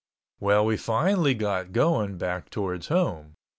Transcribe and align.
Well, 0.39 0.65
we 0.65 0.77
finally 0.77 1.35
got 1.35 1.73
going 1.73 2.17
back 2.17 2.49
towards 2.49 2.87
home. 2.87 3.35